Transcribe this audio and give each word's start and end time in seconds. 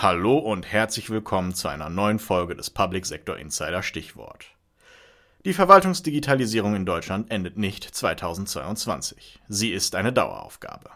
Hallo 0.00 0.38
und 0.38 0.70
herzlich 0.70 1.10
willkommen 1.10 1.54
zu 1.54 1.66
einer 1.66 1.90
neuen 1.90 2.20
Folge 2.20 2.54
des 2.54 2.70
Public 2.70 3.04
Sector 3.04 3.36
Insider 3.36 3.82
Stichwort. 3.82 4.46
Die 5.44 5.52
Verwaltungsdigitalisierung 5.52 6.76
in 6.76 6.86
Deutschland 6.86 7.30
endet 7.32 7.58
nicht 7.58 7.82
2022. 7.82 9.40
Sie 9.48 9.70
ist 9.72 9.96
eine 9.96 10.12
Daueraufgabe. 10.12 10.90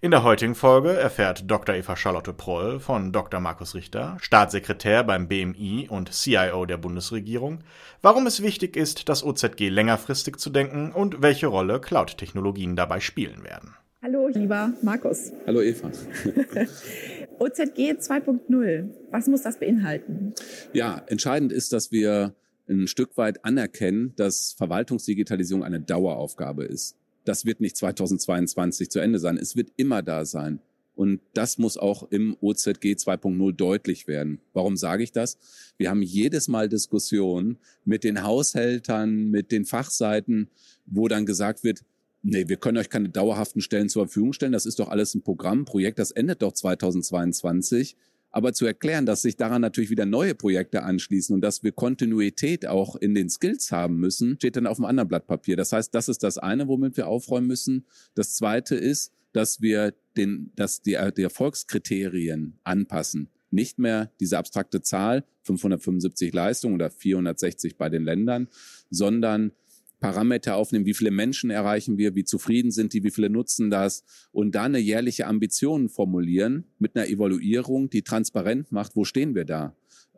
In 0.00 0.12
der 0.12 0.22
heutigen 0.22 0.54
Folge 0.54 0.90
erfährt 0.90 1.50
Dr. 1.50 1.74
Eva 1.74 1.96
Charlotte 1.96 2.32
Proll 2.32 2.78
von 2.78 3.10
Dr. 3.10 3.40
Markus 3.40 3.74
Richter, 3.74 4.16
Staatssekretär 4.20 5.02
beim 5.02 5.26
BMI 5.26 5.88
und 5.90 6.12
CIO 6.12 6.66
der 6.66 6.76
Bundesregierung, 6.76 7.64
warum 8.00 8.28
es 8.28 8.40
wichtig 8.40 8.76
ist, 8.76 9.08
das 9.08 9.24
OZG 9.24 9.70
längerfristig 9.70 10.36
zu 10.36 10.50
denken 10.50 10.92
und 10.92 11.20
welche 11.20 11.48
Rolle 11.48 11.80
Cloud-Technologien 11.80 12.76
dabei 12.76 13.00
spielen 13.00 13.42
werden. 13.42 13.74
Hallo, 14.00 14.28
lieber 14.28 14.72
Markus. 14.82 15.32
Hallo, 15.48 15.62
Eva. 15.62 15.88
OZG 17.40 17.98
2.0, 17.98 18.90
was 19.10 19.26
muss 19.26 19.42
das 19.42 19.58
beinhalten? 19.58 20.32
Ja, 20.72 21.02
entscheidend 21.08 21.50
ist, 21.50 21.72
dass 21.72 21.90
wir 21.90 22.36
ein 22.68 22.86
Stück 22.86 23.16
weit 23.16 23.44
anerkennen, 23.44 24.12
dass 24.14 24.52
Verwaltungsdigitalisierung 24.52 25.64
eine 25.64 25.80
Daueraufgabe 25.80 26.64
ist. 26.64 26.94
Das 27.24 27.44
wird 27.44 27.60
nicht 27.60 27.76
2022 27.76 28.90
zu 28.90 29.00
Ende 29.00 29.18
sein. 29.18 29.36
Es 29.36 29.56
wird 29.56 29.70
immer 29.76 30.02
da 30.02 30.24
sein. 30.24 30.60
Und 30.94 31.20
das 31.32 31.58
muss 31.58 31.76
auch 31.76 32.10
im 32.10 32.36
OZG 32.40 32.96
2.0 32.96 33.52
deutlich 33.52 34.08
werden. 34.08 34.40
Warum 34.52 34.76
sage 34.76 35.04
ich 35.04 35.12
das? 35.12 35.38
Wir 35.76 35.90
haben 35.90 36.02
jedes 36.02 36.48
Mal 36.48 36.68
Diskussionen 36.68 37.58
mit 37.84 38.02
den 38.02 38.24
Haushältern, 38.24 39.30
mit 39.30 39.52
den 39.52 39.64
Fachseiten, 39.64 40.48
wo 40.86 41.06
dann 41.06 41.24
gesagt 41.24 41.62
wird, 41.62 41.84
Nee, 42.22 42.48
wir 42.48 42.56
können 42.56 42.78
euch 42.78 42.90
keine 42.90 43.08
dauerhaften 43.08 43.60
Stellen 43.60 43.88
zur 43.88 44.06
Verfügung 44.06 44.32
stellen. 44.32 44.52
Das 44.52 44.66
ist 44.66 44.80
doch 44.80 44.88
alles 44.88 45.14
ein 45.14 45.22
Programm, 45.22 45.64
Projekt, 45.64 46.00
das 46.00 46.10
endet 46.10 46.42
doch 46.42 46.52
2022. 46.52 47.96
Aber 48.30 48.52
zu 48.52 48.66
erklären, 48.66 49.06
dass 49.06 49.22
sich 49.22 49.36
daran 49.36 49.62
natürlich 49.62 49.90
wieder 49.90 50.06
neue 50.06 50.34
Projekte 50.34 50.82
anschließen 50.82 51.34
und 51.34 51.40
dass 51.40 51.62
wir 51.62 51.72
Kontinuität 51.72 52.66
auch 52.66 52.96
in 52.96 53.14
den 53.14 53.30
Skills 53.30 53.72
haben 53.72 53.96
müssen, 53.96 54.36
steht 54.36 54.56
dann 54.56 54.66
auf 54.66 54.78
einem 54.78 54.84
anderen 54.86 55.08
Blatt 55.08 55.26
Papier. 55.26 55.56
Das 55.56 55.72
heißt, 55.72 55.94
das 55.94 56.08
ist 56.08 56.22
das 56.22 56.36
eine, 56.36 56.68
womit 56.68 56.96
wir 56.96 57.06
aufräumen 57.06 57.46
müssen. 57.46 57.86
Das 58.14 58.34
zweite 58.34 58.74
ist, 58.74 59.12
dass 59.32 59.60
wir 59.60 59.94
den, 60.16 60.52
dass 60.56 60.82
die, 60.82 60.98
die 61.16 61.22
Erfolgskriterien 61.22 62.58
anpassen. 62.64 63.28
Nicht 63.50 63.78
mehr 63.78 64.12
diese 64.20 64.36
abstrakte 64.36 64.82
Zahl, 64.82 65.24
575 65.44 66.32
Leistungen 66.34 66.74
oder 66.74 66.90
460 66.90 67.78
bei 67.78 67.88
den 67.88 68.04
Ländern, 68.04 68.48
sondern 68.90 69.52
Parameter 70.00 70.56
aufnehmen, 70.56 70.86
wie 70.86 70.94
viele 70.94 71.10
Menschen 71.10 71.50
erreichen 71.50 71.98
wir, 71.98 72.14
wie 72.14 72.24
zufrieden 72.24 72.70
sind 72.70 72.92
die, 72.92 73.02
wie 73.02 73.10
viele 73.10 73.30
nutzen 73.30 73.70
das 73.70 74.04
und 74.32 74.54
da 74.54 74.64
eine 74.64 74.78
jährliche 74.78 75.26
Ambition 75.26 75.88
formulieren 75.88 76.64
mit 76.78 76.96
einer 76.96 77.08
Evaluierung, 77.08 77.90
die 77.90 78.02
transparent 78.02 78.70
macht, 78.72 78.96
wo 78.96 79.04
stehen 79.04 79.34
wir 79.34 79.44
da. 79.44 79.74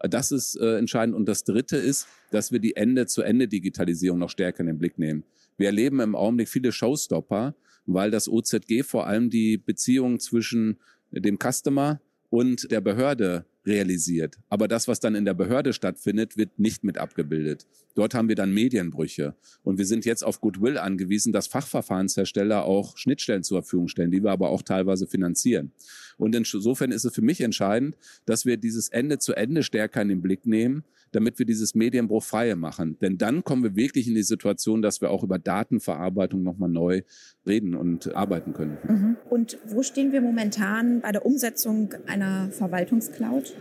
Das 0.08 0.32
ist 0.32 0.56
äh, 0.56 0.78
entscheidend. 0.78 1.14
Und 1.14 1.26
das 1.28 1.44
Dritte 1.44 1.76
ist, 1.76 2.06
dass 2.30 2.52
wir 2.52 2.58
die 2.58 2.76
Ende-zu-Ende-Digitalisierung 2.76 4.18
noch 4.18 4.30
stärker 4.30 4.60
in 4.60 4.66
den 4.66 4.78
Blick 4.78 4.98
nehmen. 4.98 5.24
Wir 5.58 5.66
erleben 5.66 6.00
im 6.00 6.14
Augenblick 6.14 6.48
viele 6.48 6.72
Showstopper, 6.72 7.54
weil 7.86 8.10
das 8.10 8.28
OZG 8.28 8.82
vor 8.82 9.06
allem 9.06 9.28
die 9.28 9.58
Beziehung 9.58 10.18
zwischen 10.18 10.78
dem 11.10 11.38
Customer 11.38 12.00
und 12.30 12.70
der 12.70 12.80
Behörde 12.80 13.44
realisiert. 13.66 14.38
Aber 14.48 14.68
das, 14.68 14.88
was 14.88 15.00
dann 15.00 15.14
in 15.14 15.24
der 15.24 15.34
Behörde 15.34 15.72
stattfindet, 15.72 16.36
wird 16.36 16.58
nicht 16.58 16.84
mit 16.84 16.98
abgebildet. 16.98 17.66
Dort 17.94 18.14
haben 18.14 18.28
wir 18.28 18.36
dann 18.36 18.52
Medienbrüche. 18.52 19.34
Und 19.62 19.78
wir 19.78 19.86
sind 19.86 20.04
jetzt 20.04 20.24
auf 20.24 20.40
Goodwill 20.40 20.78
angewiesen, 20.78 21.32
dass 21.32 21.46
Fachverfahrenshersteller 21.46 22.64
auch 22.64 22.96
Schnittstellen 22.96 23.42
zur 23.42 23.62
Verfügung 23.62 23.88
stellen, 23.88 24.10
die 24.10 24.22
wir 24.22 24.30
aber 24.30 24.50
auch 24.50 24.62
teilweise 24.62 25.06
finanzieren. 25.06 25.72
Und 26.16 26.34
insofern 26.34 26.92
ist 26.92 27.04
es 27.04 27.14
für 27.14 27.22
mich 27.22 27.40
entscheidend, 27.40 27.96
dass 28.26 28.46
wir 28.46 28.56
dieses 28.56 28.88
Ende 28.88 29.18
zu 29.18 29.34
Ende 29.34 29.62
stärker 29.62 30.02
in 30.02 30.08
den 30.08 30.22
Blick 30.22 30.46
nehmen, 30.46 30.84
damit 31.12 31.38
wir 31.38 31.46
dieses 31.46 31.74
Medienbruch 31.74 32.22
freie 32.22 32.56
machen. 32.56 32.96
Denn 33.00 33.18
dann 33.18 33.42
kommen 33.42 33.62
wir 33.62 33.76
wirklich 33.76 34.06
in 34.06 34.14
die 34.14 34.22
Situation, 34.22 34.82
dass 34.82 35.00
wir 35.00 35.10
auch 35.10 35.24
über 35.24 35.38
Datenverarbeitung 35.38 36.42
nochmal 36.42 36.68
neu 36.68 37.02
reden 37.46 37.74
und 37.74 38.14
arbeiten 38.14 38.52
können. 38.52 38.78
Mhm. 38.86 39.16
Und 39.28 39.58
wo 39.66 39.82
stehen 39.82 40.12
wir 40.12 40.20
momentan 40.20 41.00
bei 41.00 41.12
der 41.12 41.26
Umsetzung 41.26 41.94
einer 42.06 42.50
Verwaltungscloud? 42.50 43.54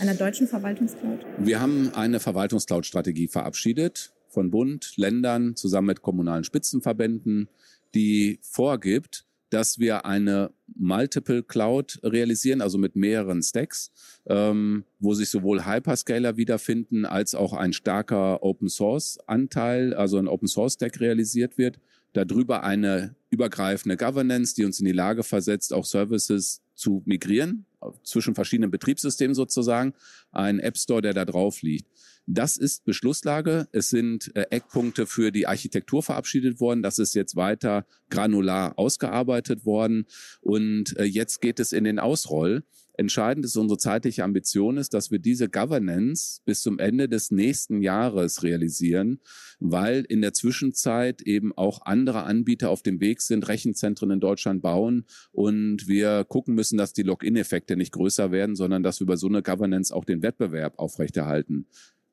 Einer 0.00 0.14
deutschen 0.14 0.46
Verwaltungscloud? 0.46 1.20
Wir 1.38 1.60
haben 1.60 1.92
eine 1.94 2.20
Verwaltungscloud-Strategie 2.20 3.28
verabschiedet 3.28 4.12
von 4.28 4.50
Bund, 4.50 4.96
Ländern 4.96 5.56
zusammen 5.56 5.88
mit 5.88 6.02
kommunalen 6.02 6.44
Spitzenverbänden, 6.44 7.48
die 7.94 8.40
vorgibt, 8.42 9.24
dass 9.50 9.78
wir 9.78 10.04
eine 10.04 10.50
Multiple 10.74 11.44
Cloud 11.44 12.00
realisieren, 12.02 12.60
also 12.60 12.76
mit 12.76 12.96
mehreren 12.96 13.40
Stacks, 13.42 13.92
ähm, 14.26 14.84
wo 14.98 15.14
sich 15.14 15.28
sowohl 15.28 15.64
Hyperscaler 15.64 16.36
wiederfinden 16.36 17.04
als 17.04 17.36
auch 17.36 17.52
ein 17.52 17.72
starker 17.72 18.42
Open 18.42 18.68
Source 18.68 19.18
Anteil, 19.26 19.94
also 19.94 20.18
ein 20.18 20.26
Open 20.26 20.48
Source 20.48 20.74
Stack 20.74 20.98
realisiert 21.00 21.56
wird. 21.56 21.78
Darüber 22.14 22.64
eine 22.64 23.14
übergreifende 23.30 23.96
Governance, 23.96 24.54
die 24.54 24.64
uns 24.64 24.80
in 24.80 24.86
die 24.86 24.92
Lage 24.92 25.22
versetzt, 25.22 25.72
auch 25.72 25.84
Services 25.84 26.60
zu 26.74 27.02
migrieren, 27.06 27.66
zwischen 28.04 28.34
verschiedenen 28.34 28.70
Betriebssystemen 28.70 29.34
sozusagen, 29.34 29.94
ein 30.32 30.58
App 30.58 30.76
Store, 30.76 31.02
der 31.02 31.14
da 31.14 31.24
drauf 31.24 31.62
liegt. 31.62 31.88
Das 32.26 32.56
ist 32.56 32.84
Beschlusslage. 32.84 33.68
Es 33.72 33.90
sind 33.90 34.34
äh, 34.34 34.46
Eckpunkte 34.50 35.06
für 35.06 35.30
die 35.30 35.46
Architektur 35.46 36.02
verabschiedet 36.02 36.58
worden. 36.58 36.82
Das 36.82 36.98
ist 36.98 37.14
jetzt 37.14 37.36
weiter 37.36 37.84
granular 38.08 38.78
ausgearbeitet 38.78 39.66
worden. 39.66 40.06
Und 40.40 40.96
äh, 40.96 41.04
jetzt 41.04 41.42
geht 41.42 41.60
es 41.60 41.72
in 41.72 41.84
den 41.84 41.98
Ausroll. 41.98 42.64
Entscheidend 42.96 43.44
ist 43.44 43.56
unsere 43.56 43.78
zeitliche 43.78 44.22
Ambition 44.22 44.76
ist, 44.76 44.94
dass 44.94 45.10
wir 45.10 45.18
diese 45.18 45.48
Governance 45.48 46.40
bis 46.44 46.62
zum 46.62 46.78
Ende 46.78 47.08
des 47.08 47.32
nächsten 47.32 47.82
Jahres 47.82 48.44
realisieren, 48.44 49.20
weil 49.58 50.04
in 50.08 50.22
der 50.22 50.32
Zwischenzeit 50.32 51.20
eben 51.22 51.52
auch 51.56 51.82
andere 51.84 52.22
Anbieter 52.22 52.70
auf 52.70 52.82
dem 52.82 53.00
Weg 53.00 53.20
sind, 53.20 53.48
Rechenzentren 53.48 54.12
in 54.12 54.20
Deutschland 54.20 54.62
bauen 54.62 55.06
und 55.32 55.88
wir 55.88 56.24
gucken 56.24 56.54
müssen, 56.54 56.78
dass 56.78 56.92
die 56.92 57.02
Login-Effekte 57.02 57.76
nicht 57.76 57.92
größer 57.92 58.30
werden, 58.30 58.54
sondern 58.54 58.84
dass 58.84 59.00
wir 59.00 59.04
über 59.04 59.16
so 59.16 59.26
eine 59.26 59.42
Governance 59.42 59.92
auch 59.92 60.04
den 60.04 60.22
Wettbewerb 60.22 60.78
aufrechterhalten. 60.78 61.66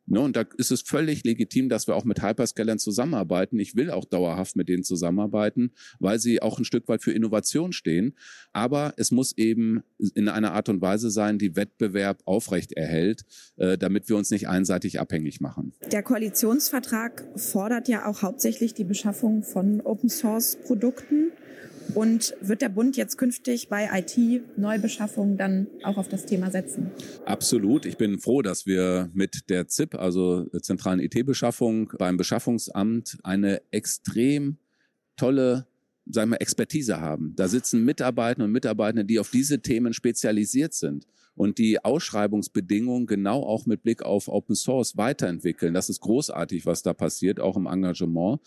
Ne, 0.07 0.19
und 0.19 0.35
da 0.35 0.45
ist 0.57 0.71
es 0.71 0.81
völlig 0.81 1.23
legitim, 1.23 1.69
dass 1.69 1.87
wir 1.87 1.95
auch 1.95 2.03
mit 2.03 2.21
Hyperscalern 2.21 2.79
zusammenarbeiten. 2.79 3.59
Ich 3.59 3.75
will 3.75 3.91
auch 3.91 4.05
dauerhaft 4.05 4.55
mit 4.55 4.67
denen 4.67 4.83
zusammenarbeiten, 4.83 5.71
weil 5.99 6.19
sie 6.19 6.41
auch 6.41 6.57
ein 6.57 6.65
Stück 6.65 6.87
weit 6.87 7.03
für 7.03 7.11
Innovation 7.11 7.71
stehen. 7.71 8.15
Aber 8.51 8.93
es 8.97 9.11
muss 9.11 9.37
eben 9.37 9.83
in 10.15 10.27
einer 10.27 10.53
Art 10.53 10.69
und 10.69 10.81
Weise 10.81 11.11
sein, 11.11 11.37
die 11.37 11.55
Wettbewerb 11.55 12.21
aufrecht 12.25 12.73
erhält, 12.73 13.25
äh, 13.57 13.77
damit 13.77 14.09
wir 14.09 14.17
uns 14.17 14.31
nicht 14.31 14.47
einseitig 14.47 14.99
abhängig 14.99 15.39
machen. 15.39 15.73
Der 15.91 16.03
Koalitionsvertrag 16.03 17.23
fordert 17.35 17.87
ja 17.87 18.05
auch 18.05 18.21
hauptsächlich 18.21 18.73
die 18.73 18.83
Beschaffung 18.83 19.43
von 19.43 19.81
Open 19.81 20.09
Source 20.09 20.57
Produkten. 20.65 21.31
Und 21.93 22.35
wird 22.41 22.61
der 22.61 22.69
Bund 22.69 22.95
jetzt 22.95 23.17
künftig 23.17 23.67
bei 23.67 23.89
IT-Neubeschaffung 23.91 25.37
dann 25.37 25.67
auch 25.83 25.97
auf 25.97 26.07
das 26.07 26.25
Thema 26.25 26.49
setzen? 26.49 26.91
Absolut. 27.25 27.85
Ich 27.85 27.97
bin 27.97 28.19
froh, 28.19 28.41
dass 28.41 28.65
wir 28.65 29.09
mit 29.13 29.49
der 29.49 29.67
ZIP, 29.67 29.95
also 29.95 30.45
zentralen 30.61 30.99
IT-Beschaffung, 30.99 31.91
beim 31.97 32.17
Beschaffungsamt 32.17 33.17
eine 33.23 33.61
extrem 33.71 34.57
tolle 35.17 35.67
sagen 36.09 36.31
wir, 36.31 36.41
Expertise 36.41 36.99
haben. 36.99 37.33
Da 37.35 37.47
sitzen 37.47 37.85
Mitarbeiter 37.85 38.43
und 38.43 38.51
Mitarbeiter, 38.51 39.03
die 39.03 39.19
auf 39.19 39.29
diese 39.29 39.61
Themen 39.61 39.93
spezialisiert 39.93 40.73
sind 40.73 41.05
und 41.35 41.57
die 41.57 41.83
Ausschreibungsbedingungen 41.83 43.07
genau 43.07 43.43
auch 43.43 43.65
mit 43.65 43.83
Blick 43.83 44.03
auf 44.03 44.27
Open 44.27 44.55
Source 44.55 44.97
weiterentwickeln. 44.97 45.73
Das 45.73 45.89
ist 45.89 46.01
großartig, 46.01 46.65
was 46.65 46.83
da 46.83 46.93
passiert, 46.93 47.39
auch 47.39 47.57
im 47.57 47.67
Engagement. 47.67 48.41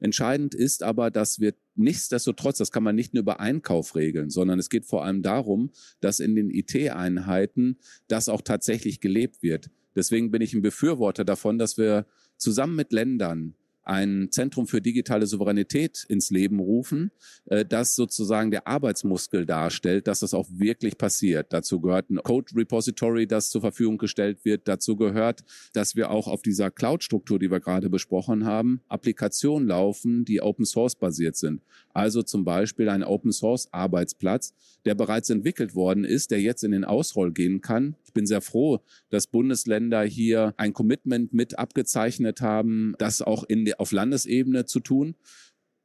Entscheidend 0.00 0.54
ist 0.54 0.82
aber, 0.82 1.10
dass 1.10 1.40
wir 1.40 1.54
nichtsdestotrotz, 1.74 2.58
das 2.58 2.72
kann 2.72 2.82
man 2.82 2.96
nicht 2.96 3.12
nur 3.12 3.22
über 3.22 3.40
Einkauf 3.40 3.94
regeln, 3.94 4.30
sondern 4.30 4.58
es 4.58 4.70
geht 4.70 4.86
vor 4.86 5.04
allem 5.04 5.22
darum, 5.22 5.70
dass 6.00 6.20
in 6.20 6.34
den 6.34 6.50
IT-Einheiten 6.50 7.78
das 8.08 8.28
auch 8.28 8.40
tatsächlich 8.40 9.00
gelebt 9.00 9.42
wird. 9.42 9.70
Deswegen 9.94 10.30
bin 10.30 10.40
ich 10.40 10.54
ein 10.54 10.62
Befürworter 10.62 11.24
davon, 11.24 11.58
dass 11.58 11.76
wir 11.76 12.06
zusammen 12.36 12.76
mit 12.76 12.92
Ländern 12.92 13.54
ein 13.82 14.28
Zentrum 14.30 14.66
für 14.66 14.80
digitale 14.80 15.26
Souveränität 15.26 16.04
ins 16.08 16.30
Leben 16.30 16.60
rufen, 16.60 17.10
äh, 17.46 17.64
das 17.64 17.94
sozusagen 17.94 18.50
der 18.50 18.66
Arbeitsmuskel 18.66 19.46
darstellt, 19.46 20.06
dass 20.06 20.20
das 20.20 20.34
auch 20.34 20.46
wirklich 20.50 20.98
passiert. 20.98 21.52
Dazu 21.52 21.80
gehört 21.80 22.10
ein 22.10 22.22
Code 22.22 22.54
Repository, 22.54 23.26
das 23.26 23.50
zur 23.50 23.60
Verfügung 23.60 23.98
gestellt 23.98 24.44
wird. 24.44 24.68
Dazu 24.68 24.96
gehört, 24.96 25.42
dass 25.72 25.96
wir 25.96 26.10
auch 26.10 26.28
auf 26.28 26.42
dieser 26.42 26.70
Cloud-Struktur, 26.70 27.38
die 27.38 27.50
wir 27.50 27.60
gerade 27.60 27.90
besprochen 27.90 28.44
haben, 28.44 28.80
Applikationen 28.88 29.68
laufen, 29.68 30.24
die 30.24 30.42
Open 30.42 30.64
Source 30.64 30.94
basiert 30.94 31.36
sind. 31.36 31.62
Also 31.92 32.22
zum 32.22 32.44
Beispiel 32.44 32.88
ein 32.88 33.02
Open 33.02 33.32
Source 33.32 33.68
Arbeitsplatz, 33.72 34.54
der 34.84 34.94
bereits 34.94 35.30
entwickelt 35.30 35.74
worden 35.74 36.04
ist, 36.04 36.30
der 36.30 36.40
jetzt 36.40 36.64
in 36.64 36.70
den 36.70 36.84
Ausroll 36.84 37.32
gehen 37.32 37.60
kann. 37.60 37.96
Ich 38.04 38.12
bin 38.12 38.26
sehr 38.26 38.40
froh, 38.40 38.80
dass 39.10 39.26
Bundesländer 39.26 40.02
hier 40.02 40.54
ein 40.56 40.72
Commitment 40.72 41.32
mit 41.32 41.58
abgezeichnet 41.58 42.40
haben, 42.40 42.94
das 42.98 43.22
auch 43.22 43.44
in 43.44 43.64
auf 43.78 43.92
Landesebene 43.92 44.64
zu 44.64 44.80
tun. 44.80 45.14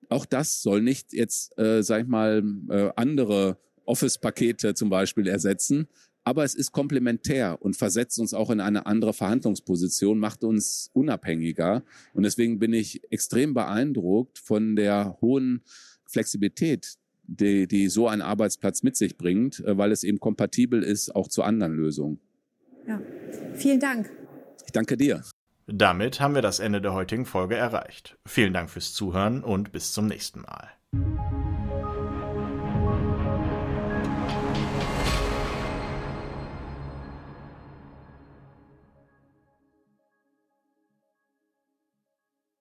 Auch 0.09 0.25
das 0.25 0.61
soll 0.61 0.81
nicht 0.81 1.13
jetzt, 1.13 1.57
äh, 1.57 1.81
sag 1.83 2.03
ich 2.03 2.07
mal, 2.07 2.43
äh, 2.69 2.91
andere 2.95 3.57
Office-Pakete 3.85 4.73
zum 4.73 4.89
Beispiel 4.89 5.27
ersetzen, 5.27 5.87
aber 6.23 6.43
es 6.43 6.55
ist 6.55 6.71
komplementär 6.71 7.61
und 7.61 7.75
versetzt 7.75 8.19
uns 8.19 8.33
auch 8.33 8.49
in 8.49 8.59
eine 8.59 8.87
andere 8.87 9.13
Verhandlungsposition, 9.13 10.17
macht 10.17 10.43
uns 10.43 10.89
unabhängiger. 10.93 11.83
Und 12.13 12.23
deswegen 12.23 12.57
bin 12.57 12.73
ich 12.73 13.01
extrem 13.11 13.53
beeindruckt 13.53 14.39
von 14.39 14.75
der 14.75 15.17
hohen 15.21 15.61
Flexibilität, 16.07 16.95
die, 17.27 17.67
die 17.67 17.89
so 17.89 18.07
ein 18.07 18.21
Arbeitsplatz 18.21 18.81
mit 18.81 18.95
sich 18.97 19.17
bringt, 19.17 19.59
äh, 19.59 19.77
weil 19.77 19.91
es 19.91 20.03
eben 20.03 20.19
kompatibel 20.19 20.81
ist 20.83 21.15
auch 21.15 21.27
zu 21.27 21.43
anderen 21.43 21.73
Lösungen. 21.73 22.19
Ja, 22.87 22.99
vielen 23.53 23.79
Dank. 23.79 24.09
Ich 24.65 24.71
danke 24.71 24.97
dir. 24.97 25.21
Damit 25.67 26.19
haben 26.19 26.35
wir 26.35 26.43
das 26.43 26.59
Ende 26.59 26.79
der 26.79 26.93
heutigen 26.93 27.25
Folge 27.25 27.55
erreicht. 27.55 28.17
Vielen 28.25 28.53
Dank 28.53 28.69
fürs 28.69 28.93
Zuhören 28.93 29.43
und 29.43 29.71
bis 29.71 29.93
zum 29.93 30.05
nächsten 30.05 30.41
Mal. 30.41 30.69